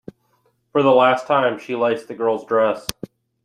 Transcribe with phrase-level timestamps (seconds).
[0.71, 2.87] For the last time she laced the girl's dress.